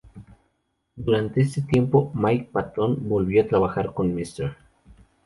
[0.95, 4.57] Durante este tiempo, Mike Patton volvió a trabajar con Mr.